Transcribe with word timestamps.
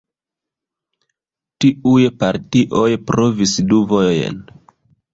Tiuj 1.59 2.01
partioj 2.25 2.89
provis 3.13 3.57
du 3.71 3.87
vojojn. 3.95 4.47